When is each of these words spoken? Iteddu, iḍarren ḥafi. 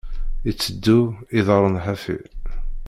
Iteddu, 0.51 0.99
iḍarren 1.37 1.75
ḥafi. 1.85 2.17